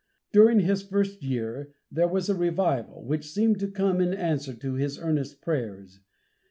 During 0.33 0.61
his 0.61 0.81
first 0.81 1.21
year 1.21 1.75
there 1.91 2.07
was 2.07 2.27
a 2.27 2.33
revival, 2.33 3.05
which 3.05 3.29
seemed 3.29 3.59
to 3.59 3.67
come 3.67 4.01
in 4.01 4.15
answer 4.15 4.55
to 4.55 4.73
his 4.73 4.97
earnest 4.97 5.41
prayers. 5.43 5.99